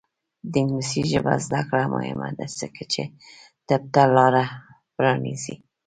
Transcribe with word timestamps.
د 0.51 0.53
انګلیسي 0.61 1.01
ژبې 1.11 1.35
زده 1.45 1.61
کړه 1.69 1.85
مهمه 1.95 2.29
ده 2.37 2.45
ځکه 2.61 2.81
چې 2.93 3.03
طب 3.67 3.81
ته 3.93 4.03
لاره 4.15 4.45
پرانیزي. 4.95 5.55